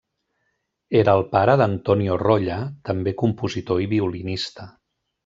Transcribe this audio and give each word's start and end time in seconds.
Era 1.01 1.13
el 1.19 1.25
pare 1.35 1.55
d'Antonio 1.61 2.17
Rolla 2.21 2.57
també 2.89 3.15
compositor 3.23 3.85
i 3.85 3.87
violinista. 3.93 4.67